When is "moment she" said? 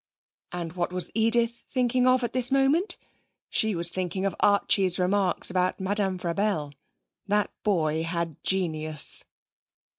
2.51-3.75